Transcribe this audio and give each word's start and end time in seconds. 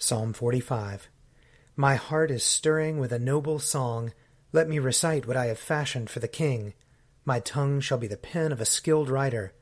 Psalm 0.00 0.32
45 0.32 1.08
My 1.74 1.96
heart 1.96 2.30
is 2.30 2.44
stirring 2.44 3.00
with 3.00 3.10
a 3.10 3.18
noble 3.18 3.58
song. 3.58 4.12
Let 4.52 4.68
me 4.68 4.78
recite 4.78 5.26
what 5.26 5.36
I 5.36 5.46
have 5.46 5.58
fashioned 5.58 6.08
for 6.08 6.20
the 6.20 6.28
king. 6.28 6.74
My 7.24 7.40
tongue 7.40 7.80
shall 7.80 7.98
be 7.98 8.06
the 8.06 8.16
pen 8.16 8.52
of 8.52 8.60
a 8.60 8.64
skilled 8.64 9.10
writer. 9.10 9.54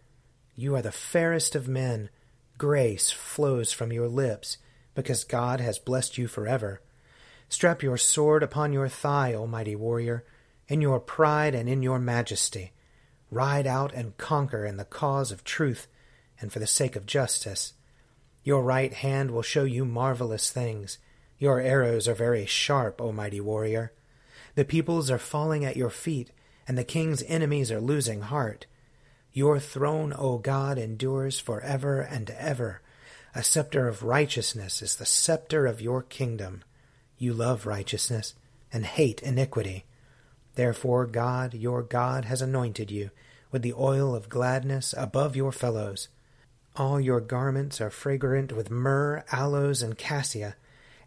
You 0.55 0.75
are 0.77 0.83
the 0.83 0.92
fairest 0.92 1.57
of 1.57 1.69
men. 1.69 2.11
Grace 2.58 3.11
flows 3.11 3.73
from 3.73 3.95
your 3.95 4.08
lips, 4.08 4.58
because 4.95 5.25
God 5.25 5.58
has 5.61 5.79
blessed 5.79 6.19
you 6.19 6.29
forever. 6.29 6.83
Strap 7.48 7.83
your 7.83 7.96
sword 7.96 8.42
upon 8.42 8.75
your 8.75 8.91
thigh, 8.91 9.33
O 9.33 9.46
mighty 9.46 9.75
warrior, 9.75 10.23
in 10.69 10.83
your 10.83 11.01
pride 11.01 11.55
and 11.55 11.67
in 11.67 11.83
your 11.83 11.98
majesty. 11.98 12.73
Ride 13.30 13.67
out 13.67 13.95
and 13.95 14.19
conquer 14.19 14.67
in 14.67 14.77
the 14.77 14.85
cause 14.85 15.33
of 15.33 15.45
truth 15.45 15.86
and 16.39 16.52
for 16.52 16.58
the 16.58 16.67
sake 16.67 16.95
of 16.95 17.07
justice. 17.07 17.73
Your 18.46 18.62
right 18.62 18.95
hand 18.95 19.33
will 19.33 19.42
show 19.42 19.64
you 19.64 19.84
marvelous 19.84 20.52
things. 20.52 20.98
Your 21.36 21.61
arrows 21.61 22.07
are 22.07 22.14
very 22.14 22.46
sharp, 22.46 23.01
O 23.01 23.11
mighty 23.11 23.40
warrior. 23.40 23.92
The 24.55 24.64
peoples 24.64 25.11
are 25.11 25.18
falling 25.18 25.64
at 25.64 25.77
your 25.77 25.90
feet, 25.90 26.30
and 26.68 26.79
the 26.79 26.84
king's 26.84 27.24
enemies 27.24 27.73
are 27.73 27.80
losing 27.80 28.20
heart. 28.20 28.67
Your 29.33 29.58
throne, 29.58 30.14
O 30.17 30.39
God, 30.39 30.79
endures 30.79 31.40
for 31.40 31.61
ever 31.62 32.01
and 32.01 32.30
ever. 32.30 32.83
A 33.34 33.42
scepter 33.42 33.89
of 33.89 34.05
righteousness 34.05 34.80
is 34.80 34.95
the 34.95 35.07
scepter 35.07 35.67
of 35.67 35.80
your 35.80 36.02
kingdom. 36.02 36.63
You 37.18 37.34
love 37.34 37.67
righteousness 37.67 38.34
and 38.73 38.86
hate 38.86 39.24
iniquity. 39.24 39.86
Therefore 40.55 41.07
God, 41.07 41.52
your 41.52 41.83
God, 41.83 42.27
has 42.27 42.42
anointed 42.42 42.92
you 42.92 43.11
with 43.51 43.63
the 43.63 43.74
oil 43.74 44.14
of 44.14 44.28
gladness 44.28 44.95
above 44.96 45.34
your 45.34 45.51
fellows. 45.51 46.07
All 46.79 47.01
your 47.01 47.20
garments 47.20 47.81
are 47.81 47.89
fragrant 47.89 48.53
with 48.53 48.70
myrrh, 48.70 49.25
aloes, 49.33 49.81
and 49.81 49.97
cassia, 49.97 50.57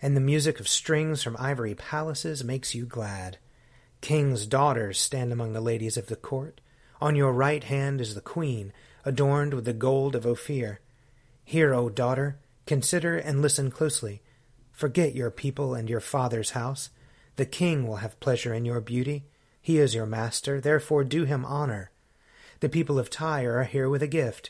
and 0.02 0.18
the 0.18 0.22
music 0.22 0.59
of 0.59 0.68
strings 0.68 1.22
from 1.22 1.38
ivory 1.38 1.75
palaces 1.75 2.44
makes 2.44 2.74
you 2.74 2.88
glad. 2.88 3.38
King's 4.02 4.47
daughters 4.47 5.00
stand 5.00 5.31
among 5.31 5.53
the 5.53 5.62
ladies 5.62 5.96
of 5.96 6.07
the 6.07 6.16
court. 6.16 6.59
On 7.00 7.16
your 7.16 7.31
right 7.31 7.63
hand 7.63 8.02
is 8.02 8.16
the 8.16 8.22
queen, 8.22 8.74
adorned 9.06 9.53
with 9.53 9.66
the 9.66 9.74
gold 9.74 10.16
of 10.16 10.25
Ophir. 10.25 10.80
Hear, 11.46 11.75
O 11.75 11.88
daughter, 11.88 12.40
consider 12.66 13.18
and 13.18 13.40
listen 13.40 13.69
closely. 13.69 14.24
Forget 14.72 15.13
your 15.13 15.30
people 15.30 15.75
and 15.75 15.88
your 15.88 16.00
father's 16.00 16.51
house. 16.51 16.90
The 17.36 17.46
king 17.46 17.86
will 17.86 17.97
have 17.97 18.19
pleasure 18.19 18.56
in 18.56 18.66
your 18.66 18.81
beauty. 18.81 19.25
He 19.62 19.78
is 19.78 19.94
your 19.94 20.07
master, 20.07 20.59
therefore 20.59 21.03
do 21.03 21.25
him 21.25 21.46
honor. 21.46 21.91
The 22.59 22.69
people 22.69 22.97
of 22.97 23.12
Tyre 23.12 23.59
are 23.59 23.66
here 23.66 23.88
with 23.88 24.01
a 24.01 24.07
gift. 24.07 24.50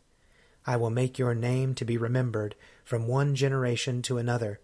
I 0.65 0.77
will 0.77 0.89
make 0.89 1.17
your 1.17 1.33
name 1.33 1.73
to 1.75 1.85
be 1.85 1.97
remembered 1.97 2.55
from 2.83 3.07
one 3.07 3.35
generation 3.35 4.01
to 4.03 4.17
another. 4.17 4.59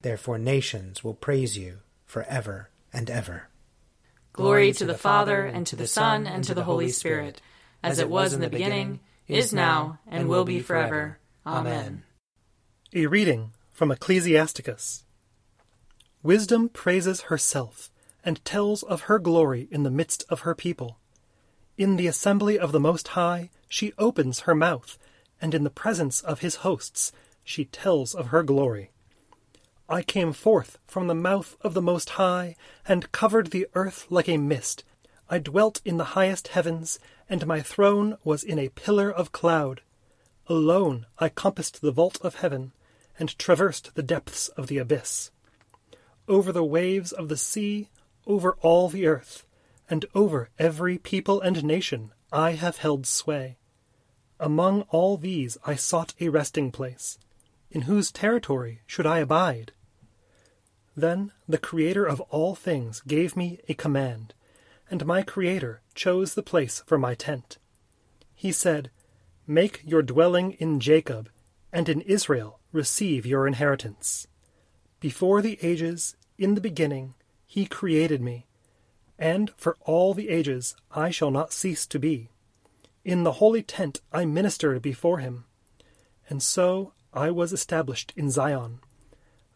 Therefore 0.00 0.38
nations 0.38 1.04
will 1.04 1.14
praise 1.14 1.56
you 1.56 1.78
for 2.04 2.22
ever 2.24 2.70
and 2.92 3.10
ever. 3.10 3.48
Glory 4.32 4.72
to 4.72 4.84
the 4.84 4.94
Father, 4.94 5.46
and 5.46 5.66
to 5.66 5.76
the 5.76 5.86
Son, 5.86 6.26
and 6.26 6.44
to 6.44 6.54
the 6.54 6.64
Holy 6.64 6.90
Spirit, 6.90 7.40
as 7.82 7.98
it 7.98 8.10
was 8.10 8.34
in 8.34 8.40
the 8.40 8.50
beginning, 8.50 9.00
is 9.28 9.52
now, 9.52 9.98
and 10.06 10.28
will 10.28 10.44
be 10.44 10.60
forever. 10.60 11.18
Amen. 11.46 12.02
A 12.92 13.06
reading 13.06 13.52
from 13.70 13.90
Ecclesiasticus. 13.90 15.04
Wisdom 16.22 16.68
praises 16.68 17.22
herself, 17.22 17.90
and 18.24 18.44
tells 18.44 18.82
of 18.82 19.02
her 19.02 19.18
glory 19.18 19.68
in 19.70 19.84
the 19.84 19.90
midst 19.90 20.24
of 20.28 20.40
her 20.40 20.54
people. 20.54 20.98
In 21.78 21.96
the 21.96 22.06
assembly 22.06 22.58
of 22.58 22.72
the 22.72 22.80
Most 22.80 23.08
High 23.08 23.50
she 23.68 23.92
opens 23.98 24.40
her 24.40 24.54
mouth, 24.54 24.98
and 25.40 25.54
in 25.54 25.64
the 25.64 25.70
presence 25.70 26.20
of 26.20 26.40
his 26.40 26.56
hosts 26.56 27.12
she 27.44 27.64
tells 27.66 28.14
of 28.14 28.28
her 28.28 28.42
glory. 28.42 28.90
I 29.88 30.02
came 30.02 30.32
forth 30.32 30.78
from 30.86 31.06
the 31.06 31.14
mouth 31.14 31.56
of 31.60 31.74
the 31.74 31.82
Most 31.82 32.10
High, 32.10 32.56
and 32.88 33.12
covered 33.12 33.52
the 33.52 33.68
earth 33.74 34.06
like 34.10 34.28
a 34.28 34.36
mist. 34.36 34.82
I 35.30 35.38
dwelt 35.38 35.80
in 35.84 35.96
the 35.96 36.16
highest 36.16 36.48
heavens, 36.48 36.98
and 37.28 37.46
my 37.46 37.60
throne 37.60 38.16
was 38.24 38.42
in 38.42 38.58
a 38.58 38.70
pillar 38.70 39.10
of 39.10 39.30
cloud. 39.30 39.82
Alone 40.48 41.06
I 41.18 41.28
compassed 41.28 41.82
the 41.82 41.92
vault 41.92 42.18
of 42.22 42.36
heaven, 42.36 42.72
and 43.18 43.38
traversed 43.38 43.94
the 43.94 44.02
depths 44.02 44.48
of 44.48 44.66
the 44.66 44.78
abyss. 44.78 45.30
Over 46.26 46.50
the 46.50 46.64
waves 46.64 47.12
of 47.12 47.28
the 47.28 47.36
sea, 47.36 47.88
over 48.26 48.56
all 48.62 48.88
the 48.88 49.06
earth, 49.06 49.46
and 49.88 50.04
over 50.16 50.50
every 50.58 50.98
people 50.98 51.40
and 51.40 51.62
nation 51.62 52.12
I 52.32 52.52
have 52.52 52.78
held 52.78 53.06
sway. 53.06 53.56
Among 54.38 54.82
all 54.82 55.16
these 55.16 55.56
I 55.64 55.74
sought 55.74 56.14
a 56.20 56.28
resting 56.28 56.70
place 56.70 57.18
in 57.70 57.82
whose 57.82 58.10
territory 58.10 58.80
should 58.86 59.06
I 59.06 59.18
abide? 59.18 59.72
Then 60.96 61.32
the 61.46 61.58
Creator 61.58 62.06
of 62.06 62.20
all 62.22 62.54
things 62.54 63.02
gave 63.06 63.36
me 63.36 63.60
a 63.68 63.74
command, 63.74 64.32
and 64.90 65.04
my 65.04 65.22
Creator 65.22 65.82
chose 65.94 66.34
the 66.34 66.42
place 66.42 66.82
for 66.86 66.96
my 66.96 67.14
tent. 67.14 67.58
He 68.34 68.52
said, 68.52 68.90
Make 69.46 69.82
your 69.84 70.02
dwelling 70.02 70.52
in 70.52 70.80
Jacob, 70.80 71.28
and 71.72 71.88
in 71.88 72.00
Israel 72.02 72.60
receive 72.72 73.26
your 73.26 73.46
inheritance. 73.46 74.26
Before 75.00 75.42
the 75.42 75.58
ages, 75.60 76.16
in 76.38 76.54
the 76.54 76.60
beginning, 76.60 77.14
he 77.46 77.66
created 77.66 78.22
me, 78.22 78.46
and 79.18 79.50
for 79.58 79.76
all 79.82 80.14
the 80.14 80.30
ages 80.30 80.74
I 80.90 81.10
shall 81.10 81.30
not 81.30 81.52
cease 81.52 81.86
to 81.88 81.98
be. 81.98 82.30
In 83.06 83.22
the 83.22 83.38
holy 83.38 83.62
tent 83.62 84.00
I 84.12 84.24
ministered 84.24 84.82
before 84.82 85.18
him, 85.18 85.44
and 86.28 86.42
so 86.42 86.92
I 87.14 87.30
was 87.30 87.52
established 87.52 88.12
in 88.16 88.30
Zion. 88.30 88.80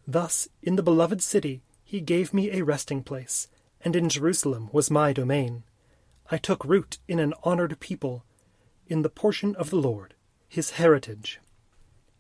Thus, 0.07 0.49
in 0.63 0.77
the 0.77 0.85
beloved 0.85 1.21
city, 1.21 1.61
he 1.83 2.01
gave 2.01 2.33
me 2.33 2.53
a 2.53 2.63
resting 2.63 3.03
place, 3.03 3.49
and 3.81 3.97
in 3.97 4.09
Jerusalem 4.09 4.69
was 4.71 4.89
my 4.89 5.13
domain. 5.13 5.65
I 6.31 6.39
took 6.39 6.65
root 6.65 6.99
in 7.09 7.19
an 7.19 7.35
honored 7.43 7.81
people, 7.81 8.25
in 8.87 9.03
the 9.03 9.11
portion 9.11 9.57
of 9.57 9.71
the 9.71 9.83
Lord, 9.83 10.15
his 10.47 10.79
heritage. 10.79 11.41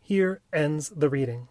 Here 0.00 0.40
ends 0.52 0.88
the 0.88 1.08
reading. 1.08 1.46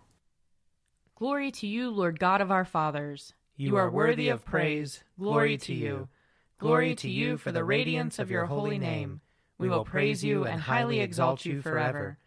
Glory 1.16 1.52
to 1.52 1.68
you, 1.68 1.90
Lord 1.90 2.20
God 2.20 2.42
of 2.42 2.52
our 2.52 2.66
fathers. 2.66 3.34
You 3.56 3.78
are 3.78 3.90
worthy 3.90 4.28
of 4.28 4.44
praise. 4.44 5.06
Glory 5.18 5.58
to 5.60 5.74
you. 5.74 6.10
Glory 6.58 6.96
to 6.96 7.10
you 7.10 7.38
for 7.38 7.54
the 7.54 7.64
radiance 7.64 8.20
of 8.20 8.30
your 8.30 8.44
holy 8.44 8.78
name. 8.78 9.22
We 9.60 9.70
will 9.70 9.86
praise 9.86 10.24
you 10.24 10.46
and 10.46 10.62
highly 10.62 11.02
exalt 11.02 11.46
you 11.46 11.62
forever. 11.62 12.18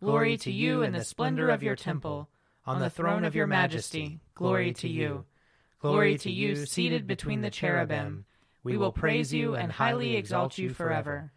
Glory 0.00 0.36
to 0.36 0.52
you 0.52 0.82
in 0.82 0.92
the 0.92 1.02
splendor 1.02 1.48
of 1.48 1.62
your 1.62 1.74
temple. 1.74 2.28
On 2.66 2.78
the 2.78 2.90
throne 2.90 3.24
of 3.24 3.34
your 3.34 3.46
majesty, 3.46 4.20
glory 4.34 4.72
to 4.74 4.88
you. 4.88 5.24
Glory 5.80 6.16
to 6.18 6.30
you, 6.30 6.66
seated 6.66 7.06
between 7.06 7.40
the 7.40 7.50
cherubim. 7.50 8.26
We 8.62 8.76
will 8.76 8.92
praise 8.92 9.32
you 9.32 9.54
and 9.54 9.72
highly 9.72 10.16
exalt 10.16 10.56
you 10.58 10.70
forever. 10.70 11.32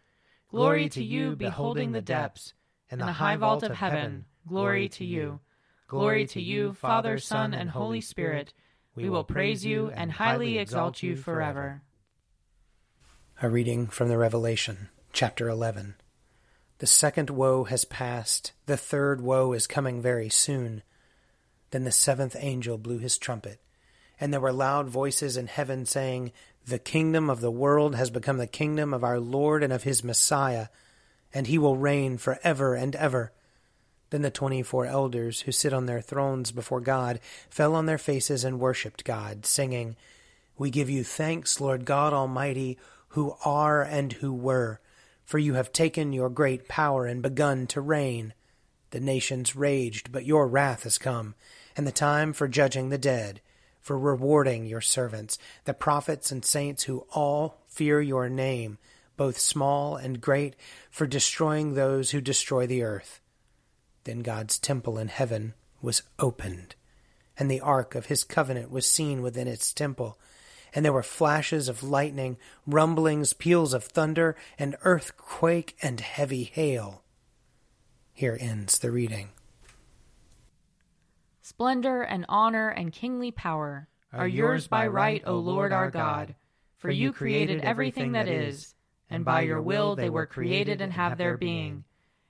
Glory 0.50 0.88
to 0.90 1.02
you, 1.02 1.34
beholding 1.34 1.92
the 1.92 2.00
depths, 2.00 2.54
and 2.90 3.00
the 3.00 3.12
high 3.12 3.36
vault 3.36 3.62
of 3.62 3.74
heaven. 3.74 4.24
Glory 4.46 4.88
to 4.90 5.04
you. 5.04 5.40
Glory 5.86 6.26
to 6.26 6.40
you, 6.40 6.74
Father, 6.74 7.18
Son, 7.18 7.54
and 7.54 7.70
Holy 7.70 8.00
Spirit. 8.00 8.52
We 8.94 9.08
will 9.08 9.24
praise 9.24 9.64
you 9.64 9.90
and 9.94 10.12
highly 10.12 10.58
exalt 10.58 11.02
you 11.02 11.16
forever. 11.16 11.82
A 13.40 13.48
reading 13.48 13.86
from 13.86 14.08
the 14.08 14.18
Revelation, 14.18 14.88
chapter 15.12 15.48
11. 15.48 15.94
The 16.78 16.86
second 16.86 17.30
woe 17.30 17.64
has 17.64 17.84
passed, 17.84 18.52
the 18.66 18.76
third 18.76 19.20
woe 19.20 19.52
is 19.52 19.66
coming 19.66 20.00
very 20.00 20.28
soon. 20.28 20.82
Then 21.70 21.84
the 21.84 21.92
seventh 21.92 22.36
angel 22.38 22.78
blew 22.78 22.98
his 22.98 23.18
trumpet 23.18 23.60
and 24.20 24.32
there 24.32 24.40
were 24.40 24.52
loud 24.52 24.88
voices 24.88 25.36
in 25.36 25.46
heaven 25.46 25.86
saying, 25.86 26.32
The 26.66 26.78
kingdom 26.78 27.30
of 27.30 27.40
the 27.40 27.50
world 27.50 27.94
has 27.94 28.10
become 28.10 28.38
the 28.38 28.46
kingdom 28.46 28.92
of 28.92 29.04
our 29.04 29.20
Lord 29.20 29.62
and 29.62 29.72
of 29.72 29.84
his 29.84 30.02
Messiah, 30.02 30.68
and 31.32 31.46
he 31.46 31.58
will 31.58 31.76
reign 31.76 32.18
for 32.18 32.38
ever 32.42 32.74
and 32.74 32.96
ever. 32.96 33.32
Then 34.10 34.22
the 34.22 34.30
twenty 34.30 34.62
four 34.62 34.86
elders 34.86 35.42
who 35.42 35.52
sit 35.52 35.72
on 35.72 35.86
their 35.86 36.00
thrones 36.00 36.50
before 36.50 36.80
God 36.80 37.20
fell 37.50 37.74
on 37.74 37.86
their 37.86 37.98
faces 37.98 38.42
and 38.42 38.58
worshipped 38.58 39.04
God, 39.04 39.44
singing, 39.46 39.96
We 40.56 40.70
give 40.70 40.90
you 40.90 41.04
thanks, 41.04 41.60
Lord 41.60 41.84
God 41.84 42.12
Almighty, 42.12 42.78
who 43.08 43.36
are 43.44 43.82
and 43.82 44.14
who 44.14 44.32
were, 44.32 44.80
for 45.28 45.38
you 45.38 45.52
have 45.52 45.72
taken 45.74 46.14
your 46.14 46.30
great 46.30 46.68
power 46.68 47.04
and 47.04 47.20
begun 47.20 47.66
to 47.66 47.82
reign. 47.82 48.32
The 48.92 49.00
nations 49.00 49.54
raged, 49.54 50.10
but 50.10 50.24
your 50.24 50.48
wrath 50.48 50.84
has 50.84 50.96
come, 50.96 51.34
and 51.76 51.86
the 51.86 51.92
time 51.92 52.32
for 52.32 52.48
judging 52.48 52.88
the 52.88 52.96
dead 52.96 53.42
for 53.88 53.98
rewarding 53.98 54.66
your 54.66 54.80
servants, 54.80 55.38
the 55.64 55.74
prophets 55.74 56.30
and 56.32 56.44
saints 56.44 56.84
who 56.84 57.06
all 57.12 57.62
fear 57.68 58.00
your 58.00 58.28
name, 58.28 58.78
both 59.16 59.38
small 59.38 59.96
and 59.96 60.20
great, 60.20 60.54
for 60.90 61.06
destroying 61.06 61.74
those 61.74 62.10
who 62.10 62.20
destroy 62.20 62.66
the 62.66 62.82
earth. 62.82 63.20
Then 64.04 64.20
God's 64.20 64.58
temple 64.58 64.98
in 64.98 65.08
heaven 65.08 65.54
was 65.80 66.02
opened, 66.18 66.74
and 67.38 67.50
the 67.50 67.60
ark 67.60 67.94
of 67.94 68.06
his 68.06 68.24
covenant 68.24 68.70
was 68.70 68.90
seen 68.90 69.22
within 69.22 69.48
its 69.48 69.72
temple. 69.72 70.18
And 70.78 70.84
there 70.84 70.92
were 70.92 71.02
flashes 71.02 71.68
of 71.68 71.82
lightning, 71.82 72.36
rumblings, 72.64 73.32
peals 73.32 73.74
of 73.74 73.82
thunder, 73.82 74.36
and 74.60 74.76
earthquake, 74.82 75.76
and 75.82 75.98
heavy 75.98 76.44
hail. 76.44 77.02
Here 78.12 78.38
ends 78.40 78.78
the 78.78 78.92
reading. 78.92 79.30
Splendor 81.42 82.02
and 82.02 82.24
honor 82.28 82.68
and 82.68 82.92
kingly 82.92 83.32
power 83.32 83.88
are 84.12 84.28
yours 84.28 84.68
by 84.68 84.86
right, 84.86 85.20
O 85.26 85.38
Lord 85.38 85.72
our 85.72 85.90
God. 85.90 86.36
For 86.76 86.92
you 86.92 87.12
created 87.12 87.62
everything 87.62 88.12
that 88.12 88.28
is, 88.28 88.76
and 89.10 89.24
by 89.24 89.40
your 89.40 89.60
will 89.60 89.96
they 89.96 90.10
were 90.10 90.26
created 90.26 90.80
and 90.80 90.92
have 90.92 91.18
their 91.18 91.36
being. 91.36 91.82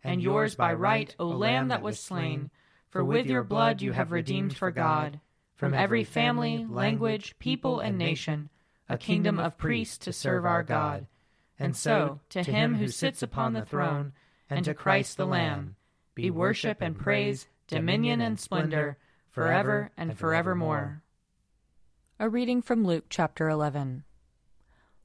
And 0.03 0.23
yours 0.23 0.55
by 0.55 0.73
right, 0.73 1.15
O 1.19 1.27
Lamb 1.27 1.69
that 1.69 1.83
was 1.83 2.01
slain, 2.01 2.49
for 2.89 3.05
with 3.05 3.27
your 3.27 3.45
blood 3.45 3.83
you 3.83 3.93
have 3.93 4.11
redeemed 4.11 4.57
for 4.57 4.71
God, 4.71 5.21
from 5.59 5.75
every 5.75 6.05
family, 6.05 6.65
language, 6.71 7.35
people, 7.41 7.81
and 7.81 7.99
nation, 7.99 8.49
a 8.89 8.97
kingdom 8.97 9.41
of 9.41 9.59
priests 9.59 9.99
to 9.99 10.13
serve 10.13 10.47
our 10.47 10.63
God. 10.63 11.09
And 11.59 11.77
so, 11.77 12.21
to 12.31 12.45
him 12.45 12.77
who 12.77 12.87
sits 12.87 13.25
upon 13.25 13.53
the 13.53 13.65
throne, 13.65 14.13
and 14.49 14.65
to 14.65 14.73
Christ 14.73 15.17
the 15.17 15.27
Lamb, 15.27 15.75
be 16.15 16.31
worship 16.31 16.81
and 16.81 16.97
praise, 16.97 17.49
dominion 17.67 18.21
and 18.21 18.39
splendor, 18.39 18.99
forever 19.31 19.91
and 19.97 20.17
forevermore. 20.17 21.03
A 22.21 22.29
reading 22.29 22.63
from 22.63 22.85
Luke 22.85 23.07
chapter 23.11 23.49
11. 23.49 24.05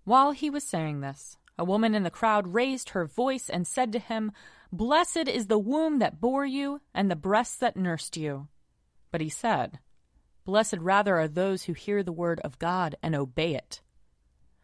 While 0.03 0.33
he 0.33 0.51
was 0.51 0.63
saying 0.63 1.01
this, 1.01 1.37
a 1.57 1.65
woman 1.65 1.95
in 1.95 2.03
the 2.03 2.11
crowd 2.11 2.53
raised 2.53 2.89
her 2.89 3.05
voice 3.05 3.49
and 3.49 3.65
said 3.65 3.91
to 3.91 3.99
him, 3.99 4.31
Blessed 4.71 5.27
is 5.27 5.47
the 5.47 5.59
womb 5.59 5.97
that 5.97 6.21
bore 6.21 6.45
you 6.45 6.79
and 6.93 7.09
the 7.09 7.15
breasts 7.15 7.57
that 7.57 7.75
nursed 7.75 8.17
you. 8.17 8.49
But 9.11 9.21
he 9.21 9.29
said, 9.29 9.79
Blessed 10.45 10.77
rather 10.79 11.17
are 11.17 11.27
those 11.27 11.63
who 11.63 11.73
hear 11.73 12.03
the 12.03 12.11
word 12.11 12.39
of 12.41 12.59
God 12.59 12.95
and 13.01 13.15
obey 13.15 13.55
it. 13.55 13.81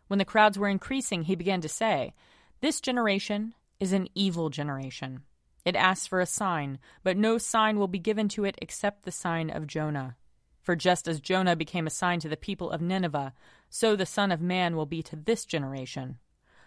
When 0.07 0.19
the 0.19 0.25
crowds 0.25 0.57
were 0.57 0.67
increasing, 0.67 1.23
he 1.23 1.35
began 1.35 1.61
to 1.61 1.69
say, 1.69 2.13
This 2.61 2.81
generation 2.81 3.53
is 3.79 3.93
an 3.93 4.09
evil 4.15 4.49
generation. 4.49 5.21
It 5.63 5.75
asks 5.75 6.07
for 6.07 6.19
a 6.19 6.25
sign, 6.25 6.79
but 7.03 7.17
no 7.17 7.37
sign 7.37 7.77
will 7.77 7.87
be 7.87 7.99
given 7.99 8.27
to 8.29 8.43
it 8.43 8.57
except 8.61 9.03
the 9.03 9.11
sign 9.11 9.49
of 9.49 9.67
Jonah. 9.67 10.17
For 10.61 10.75
just 10.75 11.07
as 11.07 11.19
Jonah 11.19 11.55
became 11.55 11.87
a 11.87 11.91
sign 11.91 12.19
to 12.21 12.29
the 12.29 12.37
people 12.37 12.71
of 12.71 12.81
Nineveh, 12.81 13.33
so 13.69 13.95
the 13.95 14.05
Son 14.05 14.31
of 14.31 14.41
Man 14.41 14.75
will 14.75 14.85
be 14.85 15.01
to 15.03 15.15
this 15.15 15.45
generation. 15.45 16.17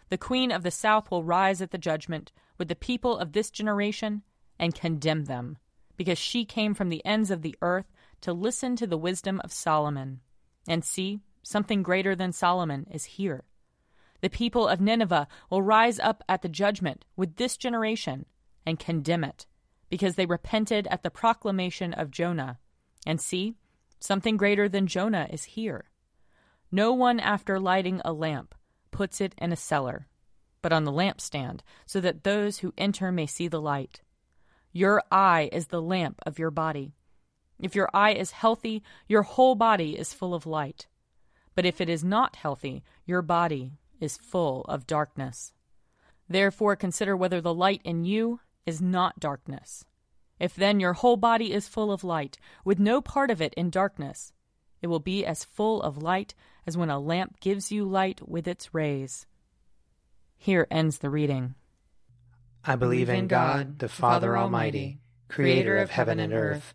The 0.09 0.19
Queen 0.19 0.51
of 0.51 0.63
the 0.63 0.71
South 0.71 1.11
will 1.11 1.25
rise 1.25 1.61
at 1.61 1.71
the 1.71 1.79
judgment 1.79 2.33
with 2.59 2.69
the 2.69 2.77
people 2.77 3.19
of 3.19 3.33
this 3.33 3.51
generation 3.51 4.23
and 4.59 4.75
condemn 4.75 5.25
them, 5.25 5.59
because 5.97 6.19
she 6.19 6.45
came 6.45 6.75
from 6.75 6.89
the 6.89 7.05
ends 7.05 7.31
of 7.31 7.43
the 7.43 7.57
earth 7.63 7.87
to 8.23 8.33
listen 8.33 8.75
to 8.77 8.87
the 8.87 8.99
wisdom 8.99 9.41
of 9.45 9.53
Solomon. 9.53 10.21
And 10.67 10.85
see, 10.85 11.21
something 11.43 11.83
greater 11.83 12.17
than 12.17 12.33
Solomon 12.33 12.87
is 12.91 13.05
here. 13.05 13.45
The 14.21 14.31
people 14.31 14.69
of 14.69 14.81
Nineveh 14.81 15.29
will 15.51 15.63
rise 15.63 15.99
up 15.99 16.23
at 16.29 16.43
the 16.43 16.49
judgment 16.49 17.05
with 17.17 17.37
this 17.37 17.57
generation 17.57 18.27
and 18.65 18.79
condemn 18.79 19.25
it, 19.25 19.47
because 19.91 20.15
they 20.15 20.27
repented 20.27 20.87
at 20.87 21.03
the 21.03 21.11
proclamation 21.11 21.93
of 21.93 22.11
Jonah. 22.11 22.59
And 23.05 23.21
see, 23.21 23.57
something 23.99 24.37
greater 24.37 24.69
than 24.69 24.87
Jonah 24.87 25.27
is 25.31 25.45
here. 25.45 25.91
No 26.71 26.93
one, 26.93 27.19
after 27.19 27.59
lighting 27.59 28.01
a 28.05 28.13
lamp, 28.13 28.55
puts 28.93 29.21
it 29.21 29.35
in 29.39 29.53
a 29.53 29.57
cellar, 29.57 30.07
but 30.63 30.73
on 30.73 30.85
the 30.85 30.93
lampstand, 30.93 31.61
so 31.85 32.01
that 32.01 32.23
those 32.23 32.59
who 32.59 32.73
enter 32.79 33.11
may 33.11 33.27
see 33.27 33.49
the 33.49 33.61
light. 33.61 34.01
Your 34.73 35.03
eye 35.11 35.51
is 35.53 35.67
the 35.67 35.83
lamp 35.83 36.21
of 36.25 36.39
your 36.39 36.53
body. 36.53 36.95
If 37.63 37.77
your 37.77 37.89
eye 37.95 38.13
is 38.13 38.33
healthy, 38.33 38.83
your 39.07 39.23
whole 39.23 39.55
body 39.55 39.97
is 39.97 40.13
full 40.13 40.35
of 40.35 40.45
light. 40.45 40.89
But 41.55 41.65
if 41.65 41.81
it 41.81 41.89
is 41.89 42.03
not 42.03 42.37
healthy, 42.37 42.83
your 43.07 43.23
body 43.23 43.79
is 44.01 44.19
full 44.19 44.63
of 44.63 44.87
darkness. 44.87 45.53
Therefore, 46.29 46.75
consider 46.75 47.17
whether 47.17 47.41
the 47.41 47.55
light 47.55 47.81
in 47.85 48.05
you 48.05 48.41
is 48.67 48.83
not 48.83 49.21
darkness. 49.21 49.85
If 50.41 50.57
then 50.57 50.81
your 50.81 50.95
whole 50.95 51.17
body 51.17 51.53
is 51.53 51.69
full 51.69 51.93
of 51.93 52.03
light, 52.03 52.37
with 52.65 52.81
no 52.81 53.01
part 53.01 53.31
of 53.31 53.41
it 53.41 53.55
in 53.55 53.71
darkness, 53.71 54.33
it 54.81 54.89
will 54.89 54.99
be 54.99 55.25
as 55.25 55.45
full 55.45 55.81
of 55.83 56.03
light 56.03 56.35
as 56.67 56.77
when 56.77 56.91
a 56.91 56.99
lamp 56.99 57.39
gives 57.39 57.71
you 57.71 57.85
light 57.85 58.29
with 58.29 58.49
its 58.49 58.75
rays. 58.75 59.27
Here 60.37 60.67
ends 60.69 60.99
the 60.99 61.11
reading. 61.11 61.55
I 62.65 62.75
believe 62.75 63.09
in 63.09 63.29
God, 63.29 63.79
the 63.79 63.89
Father 63.89 64.37
Almighty, 64.37 64.99
creator 65.29 65.79
of 65.79 65.91
heaven 65.91 66.19
and 66.19 66.33
earth. 66.33 66.75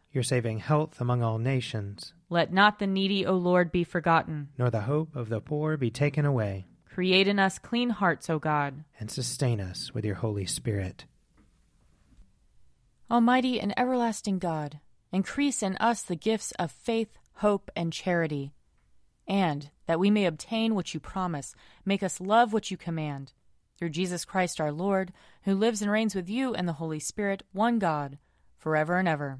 Your 0.11 0.23
saving 0.23 0.59
health 0.59 0.99
among 0.99 1.23
all 1.23 1.37
nations. 1.37 2.13
Let 2.29 2.51
not 2.51 2.79
the 2.79 2.87
needy, 2.87 3.25
O 3.25 3.35
Lord, 3.35 3.71
be 3.71 3.83
forgotten. 3.83 4.49
Nor 4.57 4.69
the 4.69 4.81
hope 4.81 5.15
of 5.15 5.29
the 5.29 5.39
poor 5.39 5.77
be 5.77 5.89
taken 5.89 6.25
away. 6.25 6.67
Create 6.85 7.27
in 7.27 7.39
us 7.39 7.57
clean 7.57 7.89
hearts, 7.89 8.29
O 8.29 8.37
God. 8.37 8.83
And 8.99 9.09
sustain 9.09 9.61
us 9.61 9.93
with 9.93 10.03
your 10.03 10.15
Holy 10.15 10.45
Spirit. 10.45 11.05
Almighty 13.09 13.59
and 13.59 13.73
everlasting 13.77 14.39
God, 14.39 14.79
increase 15.11 15.61
in 15.63 15.75
us 15.77 16.01
the 16.01 16.15
gifts 16.15 16.51
of 16.53 16.71
faith, 16.71 17.17
hope, 17.35 17.69
and 17.75 17.91
charity, 17.91 18.53
and 19.27 19.69
that 19.85 19.99
we 19.99 20.09
may 20.09 20.25
obtain 20.25 20.75
what 20.75 20.93
you 20.93 20.99
promise, 20.99 21.53
make 21.85 22.03
us 22.03 22.21
love 22.21 22.53
what 22.53 22.71
you 22.71 22.77
command. 22.77 23.33
Through 23.77 23.89
Jesus 23.89 24.25
Christ 24.25 24.61
our 24.61 24.71
Lord, 24.71 25.11
who 25.43 25.55
lives 25.55 25.81
and 25.81 25.89
reigns 25.89 26.15
with 26.15 26.29
you 26.29 26.53
and 26.53 26.67
the 26.67 26.73
Holy 26.73 26.99
Spirit, 26.99 27.43
one 27.51 27.79
God, 27.79 28.17
forever 28.57 28.97
and 28.97 29.07
ever. 29.07 29.39